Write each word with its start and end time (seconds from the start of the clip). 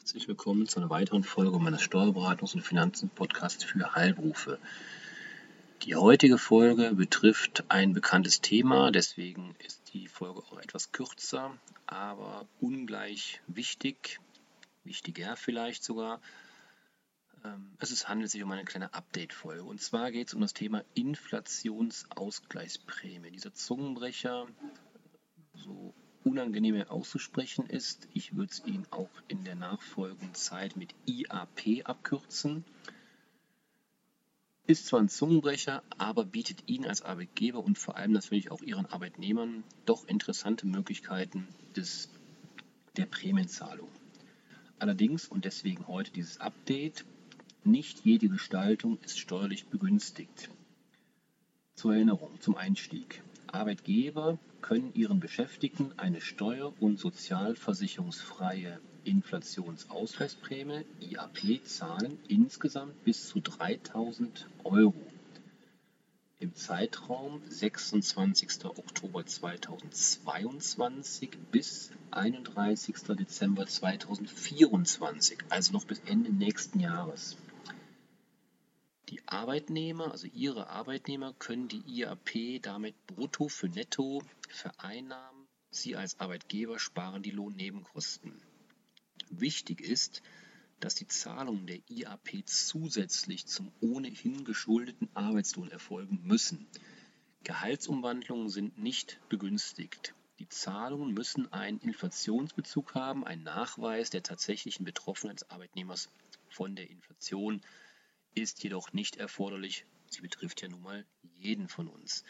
Herzlich 0.00 0.26
willkommen 0.28 0.66
zu 0.66 0.80
einer 0.80 0.88
weiteren 0.88 1.24
Folge 1.24 1.58
meines 1.58 1.82
Steuerberatungs- 1.82 2.54
und 2.54 2.62
Finanzen-Podcasts 2.62 3.64
für 3.64 3.94
Heilberufe. 3.94 4.58
Die 5.82 5.94
heutige 5.94 6.38
Folge 6.38 6.94
betrifft 6.94 7.64
ein 7.68 7.92
bekanntes 7.92 8.40
Thema, 8.40 8.92
deswegen 8.92 9.54
ist 9.58 9.92
die 9.92 10.08
Folge 10.08 10.40
auch 10.40 10.58
etwas 10.58 10.92
kürzer, 10.92 11.54
aber 11.84 12.48
ungleich 12.60 13.42
wichtig, 13.46 14.20
wichtiger 14.84 15.36
vielleicht 15.36 15.84
sogar. 15.84 16.22
Ähm, 17.44 17.76
es 17.78 18.08
handelt 18.08 18.30
sich 18.30 18.42
um 18.42 18.50
eine 18.50 18.64
kleine 18.64 18.94
Update-Folge. 18.94 19.64
Und 19.64 19.82
zwar 19.82 20.12
geht 20.12 20.28
es 20.28 20.34
um 20.34 20.40
das 20.40 20.54
Thema 20.54 20.82
Inflationsausgleichsprämie. 20.94 23.32
Dieser 23.32 23.52
Zungenbrecher, 23.52 24.46
so 25.54 25.92
unangenehm 26.24 26.82
auszusprechen 26.88 27.66
ist. 27.66 28.08
Ich 28.14 28.36
würde 28.36 28.52
es 28.52 28.62
Ihnen 28.64 28.86
auch 28.90 29.10
in 29.28 29.44
der 29.44 29.54
nachfolgenden 29.54 30.34
Zeit 30.34 30.76
mit 30.76 30.94
IAP 31.06 31.82
abkürzen. 31.84 32.64
Ist 34.66 34.86
zwar 34.86 35.00
ein 35.00 35.08
Zungenbrecher, 35.08 35.82
aber 35.98 36.24
bietet 36.24 36.68
Ihnen 36.68 36.86
als 36.86 37.02
Arbeitgeber 37.02 37.64
und 37.64 37.78
vor 37.78 37.96
allem 37.96 38.12
natürlich 38.12 38.50
auch 38.50 38.62
Ihren 38.62 38.86
Arbeitnehmern 38.86 39.64
doch 39.84 40.06
interessante 40.06 40.66
Möglichkeiten 40.66 41.48
des, 41.74 42.08
der 42.96 43.06
Prämienzahlung. 43.06 43.88
Allerdings, 44.78 45.26
und 45.26 45.44
deswegen 45.44 45.88
heute 45.88 46.12
dieses 46.12 46.40
Update, 46.40 47.04
nicht 47.64 48.04
jede 48.04 48.28
Gestaltung 48.28 48.98
ist 49.02 49.18
steuerlich 49.18 49.66
begünstigt. 49.66 50.50
Zur 51.74 51.94
Erinnerung, 51.94 52.40
zum 52.40 52.56
Einstieg. 52.56 53.22
Arbeitgeber 53.48 54.38
können 54.60 54.92
ihren 54.94 55.20
Beschäftigten 55.20 55.92
eine 55.96 56.20
steuer- 56.20 56.74
und 56.80 56.98
sozialversicherungsfreie 56.98 58.80
Inflationsausgleichsprämie 59.04 60.84
(IAP) 61.00 61.64
zahlen, 61.64 62.18
insgesamt 62.28 63.02
bis 63.04 63.28
zu 63.28 63.38
3.000 63.38 64.44
Euro 64.64 64.94
im 66.40 66.54
Zeitraum 66.54 67.42
26. 67.48 68.64
Oktober 68.64 69.24
2022 69.26 71.30
bis 71.52 71.90
31. 72.10 72.96
Dezember 73.18 73.66
2024, 73.66 75.38
also 75.50 75.74
noch 75.74 75.84
bis 75.84 76.00
Ende 76.06 76.32
nächsten 76.32 76.80
Jahres. 76.80 77.36
Die 79.10 79.26
Arbeitnehmer, 79.26 80.12
also 80.12 80.28
Ihre 80.28 80.68
Arbeitnehmer, 80.68 81.32
können 81.32 81.66
die 81.66 81.82
IAP 81.84 82.62
damit 82.62 82.94
brutto 83.08 83.48
für 83.48 83.68
netto 83.68 84.22
vereinnahmen. 84.48 85.48
Sie 85.70 85.96
als 85.96 86.20
Arbeitgeber 86.20 86.78
sparen 86.78 87.20
die 87.20 87.32
Lohnnebenkosten. 87.32 88.40
Wichtig 89.28 89.80
ist, 89.80 90.22
dass 90.78 90.94
die 90.94 91.08
Zahlungen 91.08 91.66
der 91.66 91.80
IAP 91.88 92.46
zusätzlich 92.46 93.46
zum 93.46 93.72
ohnehin 93.80 94.44
geschuldeten 94.44 95.08
Arbeitslohn 95.14 95.72
erfolgen 95.72 96.20
müssen. 96.22 96.68
Gehaltsumwandlungen 97.42 98.48
sind 98.48 98.78
nicht 98.78 99.18
begünstigt. 99.28 100.14
Die 100.38 100.48
Zahlungen 100.48 101.14
müssen 101.14 101.52
einen 101.52 101.80
Inflationsbezug 101.80 102.94
haben, 102.94 103.26
einen 103.26 103.42
Nachweis 103.42 104.10
der 104.10 104.22
tatsächlichen 104.22 104.84
Betroffenheit 104.84 105.40
des 105.40 105.50
Arbeitnehmers 105.50 106.10
von 106.48 106.76
der 106.76 106.88
Inflation 106.88 107.60
ist 108.34 108.62
jedoch 108.62 108.92
nicht 108.92 109.16
erforderlich, 109.16 109.86
sie 110.08 110.20
betrifft 110.20 110.62
ja 110.62 110.68
nun 110.68 110.82
mal 110.82 111.06
jeden 111.38 111.68
von 111.68 111.88
uns. 111.88 112.24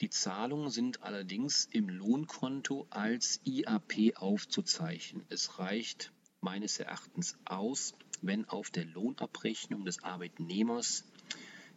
Die 0.00 0.10
Zahlungen 0.10 0.70
sind 0.70 1.02
allerdings 1.02 1.64
im 1.72 1.88
Lohnkonto 1.88 2.86
als 2.90 3.40
IAP 3.44 4.16
aufzuzeichnen. 4.16 5.24
Es 5.30 5.58
reicht 5.58 6.12
meines 6.40 6.78
Erachtens 6.78 7.38
aus, 7.46 7.94
wenn 8.20 8.44
auf 8.44 8.70
der 8.70 8.84
Lohnabrechnung 8.84 9.84
des 9.84 10.02
Arbeitnehmers 10.02 11.04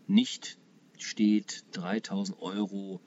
nicht 0.08 0.58
steht 0.98 1.64
3000 1.72 2.40
Euro 2.40 3.02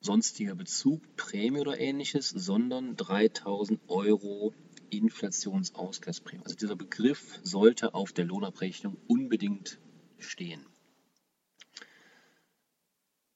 sonstiger 0.00 0.54
Bezug, 0.54 1.16
Prämie 1.16 1.60
oder 1.60 1.80
ähnliches, 1.80 2.28
sondern 2.28 2.96
3000 2.96 3.80
Euro 3.88 4.52
Inflationsausgleichsprämie. 4.98 6.44
Also 6.44 6.56
dieser 6.56 6.76
Begriff 6.76 7.40
sollte 7.42 7.94
auf 7.94 8.12
der 8.12 8.24
Lohnabrechnung 8.24 8.96
unbedingt 9.06 9.78
stehen. 10.18 10.64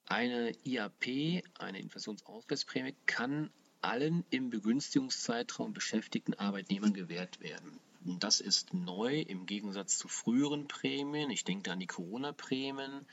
Eine 0.07 0.53
IAP, 0.65 1.43
eine 1.59 1.81
Inflationsausgleichsprämie, 1.81 2.95
kann 3.07 3.51
allen 3.81 4.25
im 4.31 4.51
Begünstigungszeitraum 4.51 5.73
beschäftigten 5.73 6.35
Arbeitnehmern 6.35 6.95
gewährt 6.95 7.41
werden. 7.41 7.79
Und 8.05 8.25
das 8.25 8.41
ist 8.41 8.73
neu 8.75 9.21
im 9.21 9.47
Gegensatz 9.47 9.99
zu 9.99 10.09
früheren 10.09 10.67
Prämien. 10.67 11.31
Ich 11.31 11.45
denke 11.45 11.71
an 11.73 11.81
die 11.81 11.87
Corona-Prämien. 11.87 13.07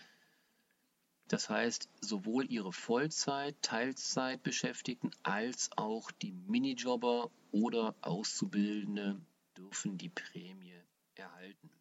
Das 1.27 1.49
heißt, 1.49 1.89
sowohl 2.01 2.51
ihre 2.51 2.71
Vollzeit-, 2.71 3.59
Teilzeitbeschäftigten 3.61 5.11
als 5.23 5.69
auch 5.75 6.11
die 6.11 6.31
Minijobber 6.31 7.31
oder 7.51 7.95
Auszubildende 8.01 9.19
dürfen 9.57 9.97
die 9.97 10.09
Prämie 10.09 10.79
erhalten. 11.15 11.71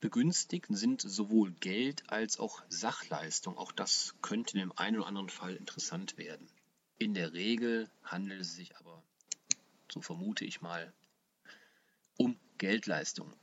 Begünstigt 0.00 0.66
sind 0.70 1.00
sowohl 1.00 1.52
Geld 1.52 2.10
als 2.10 2.40
auch 2.40 2.64
Sachleistung. 2.68 3.56
Auch 3.56 3.70
das 3.70 4.16
könnte 4.20 4.54
in 4.54 4.58
dem 4.58 4.72
einen 4.76 4.96
oder 4.96 5.06
anderen 5.06 5.28
Fall 5.28 5.54
interessant 5.54 6.18
werden. 6.18 6.48
In 6.98 7.14
der 7.14 7.32
Regel 7.32 7.88
handelt 8.02 8.40
es 8.40 8.56
sich 8.56 8.76
aber, 8.78 9.00
so 9.92 10.00
vermute 10.00 10.44
ich 10.44 10.60
mal, 10.60 10.92
um 12.16 12.36
Geldleistungen. 12.58 13.41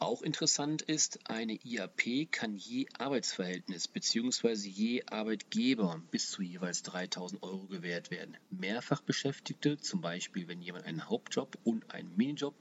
Auch 0.00 0.22
interessant 0.22 0.82
ist, 0.82 1.18
eine 1.28 1.54
IAP 1.54 2.30
kann 2.30 2.56
je 2.56 2.86
Arbeitsverhältnis 2.96 3.88
bzw. 3.88 4.52
je 4.54 5.02
Arbeitgeber 5.06 6.00
bis 6.12 6.30
zu 6.30 6.42
jeweils 6.42 6.84
3000 6.84 7.42
Euro 7.42 7.66
gewährt 7.66 8.12
werden. 8.12 8.36
Mehrfachbeschäftigte, 8.50 9.76
zum 9.78 10.00
Beispiel 10.00 10.46
wenn 10.46 10.62
jemand 10.62 10.84
einen 10.84 11.08
Hauptjob 11.08 11.58
und 11.64 11.92
einen 11.92 12.16
Minijob 12.16 12.54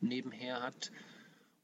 nebenher 0.00 0.62
hat, 0.62 0.92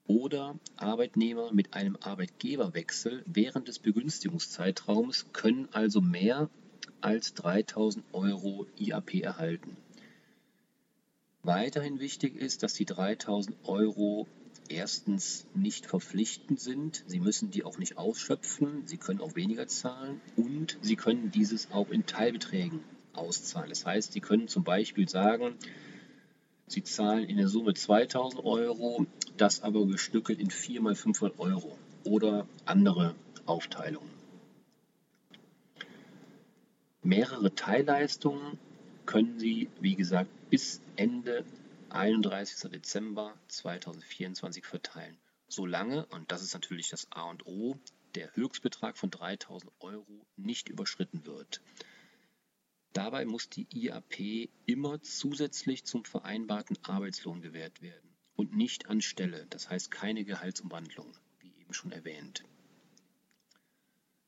oder 0.08 0.58
Arbeitnehmer 0.74 1.52
mit 1.52 1.74
einem 1.74 1.96
Arbeitgeberwechsel 2.00 3.22
während 3.26 3.68
des 3.68 3.78
Begünstigungszeitraums 3.78 5.26
können 5.32 5.68
also 5.70 6.00
mehr 6.00 6.50
als 7.00 7.34
3000 7.34 8.04
Euro 8.12 8.66
IAP 8.76 9.22
erhalten. 9.22 9.76
Weiterhin 11.44 12.00
wichtig 12.00 12.34
ist, 12.34 12.64
dass 12.64 12.74
die 12.74 12.84
3000 12.84 13.56
Euro 13.62 14.26
erstens 14.70 15.46
nicht 15.54 15.86
verpflichtend 15.86 16.60
sind. 16.60 17.04
Sie 17.06 17.20
müssen 17.20 17.50
die 17.50 17.64
auch 17.64 17.78
nicht 17.78 17.98
ausschöpfen. 17.98 18.86
Sie 18.86 18.96
können 18.96 19.20
auch 19.20 19.34
weniger 19.34 19.66
zahlen 19.66 20.20
und 20.36 20.78
Sie 20.80 20.96
können 20.96 21.30
dieses 21.30 21.70
auch 21.72 21.90
in 21.90 22.06
Teilbeträgen 22.06 22.80
auszahlen. 23.12 23.68
Das 23.68 23.84
heißt, 23.84 24.12
Sie 24.12 24.20
können 24.20 24.48
zum 24.48 24.64
Beispiel 24.64 25.08
sagen, 25.08 25.56
Sie 26.66 26.84
zahlen 26.84 27.24
in 27.24 27.36
der 27.36 27.48
Summe 27.48 27.74
2000 27.74 28.44
Euro, 28.44 29.06
das 29.36 29.62
aber 29.62 29.86
gestückelt 29.86 30.38
in 30.38 30.50
4 30.50 30.80
mal 30.80 30.94
500 30.94 31.38
Euro 31.40 31.76
oder 32.04 32.46
andere 32.64 33.14
Aufteilungen. 33.46 34.10
Mehrere 37.02 37.54
Teilleistungen 37.54 38.58
können 39.06 39.38
Sie, 39.38 39.68
wie 39.80 39.96
gesagt, 39.96 40.30
bis 40.50 40.80
Ende 40.96 41.44
31. 41.92 42.70
Dezember 42.70 43.36
2024 43.48 44.64
verteilen. 44.64 45.18
Solange, 45.48 46.06
und 46.06 46.30
das 46.30 46.42
ist 46.42 46.54
natürlich 46.54 46.88
das 46.88 47.10
A 47.10 47.24
und 47.24 47.46
O, 47.46 47.80
der 48.14 48.34
Höchstbetrag 48.36 48.96
von 48.96 49.10
3000 49.10 49.72
Euro 49.80 50.24
nicht 50.36 50.68
überschritten 50.68 51.26
wird. 51.26 51.60
Dabei 52.92 53.24
muss 53.24 53.48
die 53.48 53.66
IAP 53.72 54.50
immer 54.66 55.02
zusätzlich 55.02 55.84
zum 55.84 56.04
vereinbarten 56.04 56.78
Arbeitslohn 56.82 57.40
gewährt 57.40 57.82
werden 57.82 58.14
und 58.36 58.56
nicht 58.56 58.86
anstelle, 58.86 59.46
das 59.46 59.68
heißt 59.68 59.90
keine 59.90 60.24
Gehaltsumwandlung, 60.24 61.16
wie 61.40 61.52
eben 61.60 61.74
schon 61.74 61.90
erwähnt. 61.90 62.44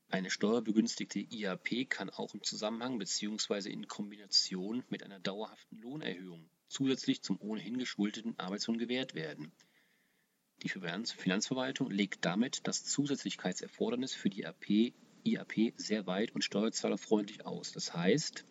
Eine 0.08 0.30
steuerbegünstigte 0.30 1.20
IAP 1.20 1.88
kann 1.88 2.10
auch 2.10 2.34
im 2.34 2.42
Zusammenhang 2.42 2.98
bzw. 2.98 3.70
in 3.70 3.86
Kombination 3.86 4.84
mit 4.90 5.04
einer 5.04 5.20
dauerhaften 5.20 5.78
Lohnerhöhung 5.78 6.50
zusätzlich 6.72 7.22
zum 7.22 7.40
ohnehin 7.40 7.78
geschuldeten 7.78 8.38
Arbeitslohn 8.38 8.78
gewährt 8.78 9.14
werden. 9.14 9.52
Die 10.62 10.68
Finanzverwaltung 10.68 11.90
legt 11.90 12.24
damit 12.24 12.66
das 12.66 12.84
Zusätzlichkeitserfordernis 12.84 14.14
für 14.14 14.30
die 14.30 14.46
AP, 14.46 14.94
IAP 15.24 15.74
sehr 15.76 16.06
weit 16.06 16.32
und 16.34 16.44
steuerzahlerfreundlich 16.44 17.44
aus. 17.46 17.72
Das 17.72 17.94
heißt, 17.94 18.44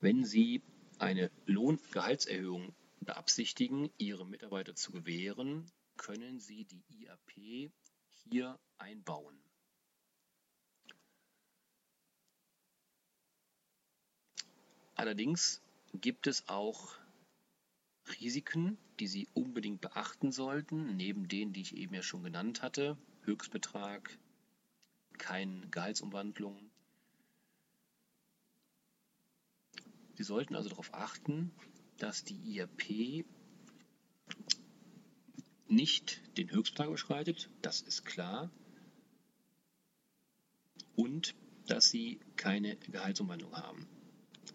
wenn 0.00 0.24
Sie 0.24 0.62
eine 0.98 1.30
Lohngehaltserhöhung 1.46 2.74
beabsichtigen, 3.00 3.90
Ihre 3.98 4.26
Mitarbeiter 4.26 4.74
zu 4.74 4.92
gewähren, 4.92 5.70
können 5.96 6.38
Sie 6.38 6.64
die 6.64 6.84
IAP 6.90 7.72
hier 8.24 8.58
einbauen. 8.78 9.38
Allerdings 14.94 15.62
gibt 15.94 16.26
es 16.26 16.46
auch 16.46 16.94
Risiken, 18.18 18.78
die 18.98 19.06
Sie 19.06 19.28
unbedingt 19.34 19.80
beachten 19.80 20.32
sollten, 20.32 20.96
neben 20.96 21.28
denen, 21.28 21.52
die 21.52 21.60
ich 21.60 21.76
eben 21.76 21.94
ja 21.94 22.02
schon 22.02 22.22
genannt 22.22 22.62
hatte. 22.62 22.96
Höchstbetrag, 23.22 24.18
keine 25.18 25.68
Gehaltsumwandlung. 25.68 26.70
Sie 30.14 30.24
sollten 30.24 30.54
also 30.54 30.68
darauf 30.68 30.92
achten, 30.94 31.50
dass 31.98 32.24
die 32.24 32.36
IAP 32.36 33.24
nicht 35.68 36.20
den 36.36 36.50
Höchstbetrag 36.50 36.88
überschreitet, 36.88 37.48
das 37.62 37.80
ist 37.80 38.04
klar, 38.04 38.50
und 40.96 41.34
dass 41.66 41.88
sie 41.88 42.20
keine 42.36 42.76
Gehaltsumwandlung 42.76 43.56
haben. 43.56 43.86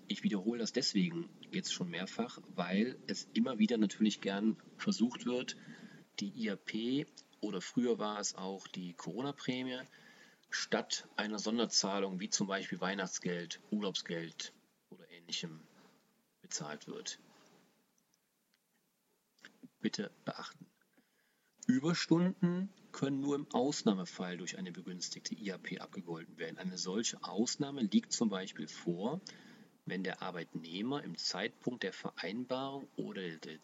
Ich 0.07 0.23
wiederhole 0.23 0.59
das 0.59 0.71
deswegen 0.71 1.29
jetzt 1.51 1.73
schon 1.73 1.89
mehrfach, 1.89 2.39
weil 2.55 2.97
es 3.07 3.27
immer 3.33 3.59
wieder 3.59 3.77
natürlich 3.77 4.21
gern 4.21 4.57
versucht 4.77 5.25
wird, 5.25 5.57
die 6.19 6.29
IAP 6.29 7.07
oder 7.41 7.61
früher 7.61 7.99
war 7.99 8.19
es 8.19 8.35
auch 8.35 8.67
die 8.67 8.93
Corona-Prämie 8.93 9.81
statt 10.49 11.07
einer 11.15 11.39
Sonderzahlung 11.39 12.19
wie 12.19 12.29
zum 12.29 12.47
Beispiel 12.47 12.79
Weihnachtsgeld, 12.79 13.61
Urlaubsgeld 13.71 14.53
oder 14.89 15.09
ähnlichem 15.11 15.61
bezahlt 16.41 16.87
wird. 16.87 17.19
Bitte 19.81 20.11
beachten. 20.23 20.65
Überstunden 21.67 22.69
können 22.91 23.19
nur 23.19 23.35
im 23.35 23.51
Ausnahmefall 23.51 24.37
durch 24.37 24.57
eine 24.57 24.71
begünstigte 24.71 25.35
IAP 25.35 25.81
abgegolten 25.81 26.37
werden. 26.37 26.57
Eine 26.57 26.77
solche 26.77 27.23
Ausnahme 27.23 27.81
liegt 27.81 28.13
zum 28.13 28.29
Beispiel 28.29 28.67
vor, 28.67 29.19
wenn 29.85 30.03
der 30.03 30.21
Arbeitnehmer 30.21 31.03
im 31.03 31.17
Zeitpunkt 31.17 31.83
der 31.83 31.93
Vereinbarung 31.93 32.87
oder 32.95 33.21
der 33.21 33.59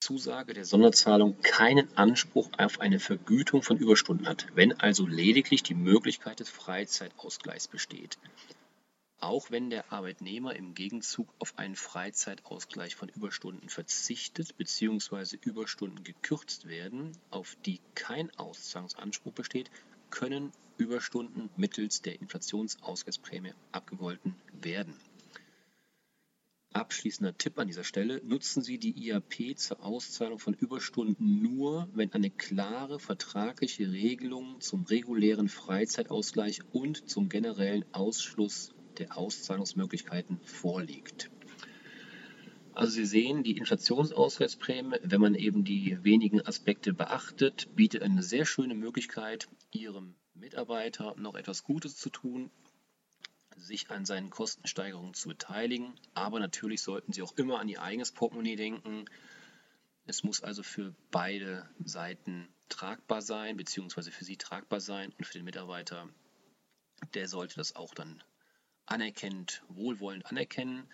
Zusage 0.00 0.54
der 0.54 0.64
Sonderzahlung 0.64 1.40
keinen 1.42 1.88
Anspruch 1.96 2.48
auf 2.58 2.80
eine 2.80 3.00
Vergütung 3.00 3.62
von 3.62 3.76
Überstunden 3.76 4.28
hat, 4.28 4.46
wenn 4.54 4.78
also 4.78 5.06
lediglich 5.06 5.64
die 5.64 5.74
Möglichkeit 5.74 6.38
des 6.38 6.48
Freizeitausgleichs 6.48 7.66
besteht. 7.66 8.16
Auch 9.18 9.50
wenn 9.50 9.70
der 9.70 9.92
Arbeitnehmer 9.92 10.54
im 10.54 10.74
Gegenzug 10.74 11.26
auf 11.40 11.58
einen 11.58 11.74
Freizeitausgleich 11.74 12.94
von 12.94 13.08
Überstunden 13.08 13.68
verzichtet 13.68 14.56
bzw. 14.56 15.38
Überstunden 15.40 16.04
gekürzt 16.04 16.68
werden, 16.68 17.12
auf 17.30 17.56
die 17.66 17.80
kein 17.96 18.30
Auszahlungsanspruch 18.38 19.32
besteht, 19.32 19.70
können 20.10 20.52
Überstunden 20.76 21.50
mittels 21.56 22.02
der 22.02 22.20
Inflationsausgleichsprämie 22.20 23.54
abgegolten 23.72 24.36
werden. 24.52 24.94
Abschließender 26.76 27.38
Tipp 27.38 27.58
an 27.58 27.68
dieser 27.68 27.84
Stelle: 27.84 28.20
Nutzen 28.22 28.62
Sie 28.62 28.76
die 28.76 29.06
IAP 29.06 29.56
zur 29.56 29.82
Auszahlung 29.82 30.38
von 30.38 30.52
Überstunden 30.52 31.40
nur, 31.40 31.88
wenn 31.94 32.12
eine 32.12 32.28
klare 32.28 33.00
vertragliche 33.00 33.90
Regelung 33.90 34.60
zum 34.60 34.84
regulären 34.84 35.48
Freizeitausgleich 35.48 36.60
und 36.72 37.08
zum 37.08 37.30
generellen 37.30 37.86
Ausschluss 37.92 38.74
der 38.98 39.16
Auszahlungsmöglichkeiten 39.16 40.38
vorliegt. 40.44 41.30
Also 42.74 42.92
Sie 42.92 43.06
sehen, 43.06 43.42
die 43.42 43.56
Inflationsausgleichsprämie, 43.56 44.98
wenn 45.02 45.20
man 45.22 45.34
eben 45.34 45.64
die 45.64 45.96
wenigen 46.02 46.46
Aspekte 46.46 46.92
beachtet, 46.92 47.74
bietet 47.74 48.02
eine 48.02 48.22
sehr 48.22 48.44
schöne 48.44 48.74
Möglichkeit, 48.74 49.48
Ihrem 49.72 50.14
Mitarbeiter 50.34 51.14
noch 51.16 51.36
etwas 51.36 51.64
Gutes 51.64 51.96
zu 51.96 52.10
tun, 52.10 52.50
sich 53.56 53.90
an 53.90 54.04
seinen 54.04 54.30
Kostensteigerungen 54.30 55.14
zu 55.14 55.28
beteiligen. 55.28 55.94
Aber 56.14 56.38
natürlich 56.40 56.82
sollten 56.82 57.12
Sie 57.12 57.22
auch 57.22 57.36
immer 57.36 57.58
an 57.58 57.68
Ihr 57.68 57.82
eigenes 57.82 58.12
Portemonnaie 58.12 58.56
denken. 58.56 59.06
Es 60.06 60.22
muss 60.22 60.42
also 60.42 60.62
für 60.62 60.94
beide 61.10 61.68
Seiten 61.84 62.48
tragbar 62.68 63.22
sein, 63.22 63.56
beziehungsweise 63.56 64.12
für 64.12 64.24
Sie 64.24 64.36
tragbar 64.36 64.80
sein 64.80 65.12
und 65.18 65.26
für 65.26 65.38
den 65.38 65.44
Mitarbeiter, 65.44 66.08
der 67.14 67.28
sollte 67.28 67.56
das 67.56 67.76
auch 67.76 67.94
dann 67.94 68.22
anerkennend, 68.86 69.62
wohlwollend 69.68 70.26
anerkennen 70.26 70.88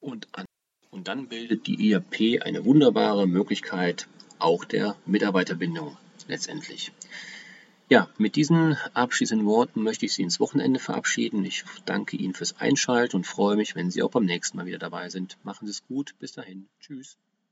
und, 0.00 0.28
an, 0.32 0.46
und 0.90 1.08
dann 1.08 1.28
bildet 1.28 1.66
die 1.66 1.90
IAP 1.90 2.42
eine 2.42 2.64
wunderbare 2.64 3.26
Möglichkeit 3.26 4.08
auch 4.38 4.64
der 4.64 4.96
Mitarbeiterbindung 5.06 5.96
letztendlich. 6.26 6.92
Ja, 7.90 8.08
mit 8.16 8.36
diesen 8.36 8.76
abschließenden 8.94 9.46
Worten 9.46 9.82
möchte 9.82 10.06
ich 10.06 10.14
Sie 10.14 10.22
ins 10.22 10.40
Wochenende 10.40 10.80
verabschieden. 10.80 11.44
Ich 11.44 11.64
danke 11.84 12.16
Ihnen 12.16 12.32
fürs 12.32 12.58
Einschalten 12.58 13.16
und 13.16 13.26
freue 13.26 13.56
mich, 13.56 13.74
wenn 13.74 13.90
Sie 13.90 14.02
auch 14.02 14.10
beim 14.10 14.24
nächsten 14.24 14.56
Mal 14.56 14.66
wieder 14.66 14.78
dabei 14.78 15.10
sind. 15.10 15.36
Machen 15.42 15.66
Sie 15.66 15.72
es 15.72 15.86
gut. 15.86 16.14
Bis 16.18 16.32
dahin. 16.32 16.68
Tschüss. 16.80 17.18